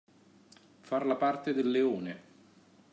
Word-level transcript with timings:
Far 0.81 1.05
la 1.05 1.15
parte 1.15 1.53
del 1.53 1.69
leone. 1.69 2.21